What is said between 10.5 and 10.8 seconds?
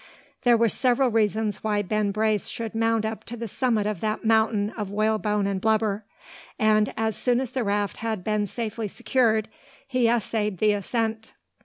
the